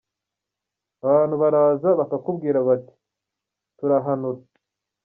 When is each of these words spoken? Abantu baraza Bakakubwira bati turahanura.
Abantu 1.05 1.35
baraza 1.41 1.89
Bakakubwira 1.99 2.57
bati 2.67 2.93
turahanura. 3.77 4.41